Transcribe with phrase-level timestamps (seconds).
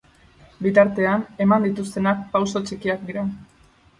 [0.65, 3.29] Bitartean, eman dituztenak pauso txikiak dira.